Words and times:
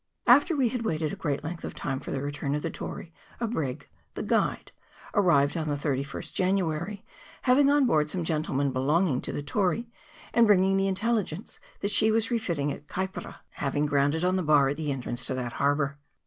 After 0.25 0.55
we 0.55 0.69
had 0.69 0.81
waited 0.81 1.13
a 1.13 1.15
great 1.15 1.43
length 1.43 1.63
of 1.63 1.75
time 1.75 1.99
for 1.99 2.09
the 2.09 2.23
return 2.23 2.55
of 2.55 2.63
the 2.63 2.71
Tory, 2.71 3.13
a 3.39 3.47
brig, 3.47 3.87
the 4.15 4.23
Guide, 4.23 4.71
arrived 5.13 5.55
on 5.55 5.69
the 5.69 5.75
31st 5.75 6.33
January, 6.33 7.05
having 7.43 7.69
on 7.69 7.85
board 7.85 8.09
some 8.09 8.23
gentle 8.23 8.55
men 8.55 8.71
belonging 8.71 9.21
to 9.21 9.31
the 9.31 9.43
Tory, 9.43 9.91
and 10.33 10.47
bringing 10.47 10.75
the 10.77 10.87
intelligence 10.87 11.59
that 11.81 11.91
she 11.91 12.09
was 12.09 12.31
refitting 12.31 12.71
at 12.71 12.87
Kaipara, 12.87 13.41
hav 13.51 13.73
CHAP. 13.73 13.73
VIII.] 13.73 13.81
TARANAKI. 13.81 13.83
171 13.83 13.83
ing 13.83 13.85
grounded 13.87 14.25
on 14.25 14.35
the 14.37 14.41
bar 14.41 14.69
at 14.69 14.77
the 14.77 14.91
entrance 14.91 15.23
to 15.27 15.35
that 15.35 15.53
harbour. 15.53 15.99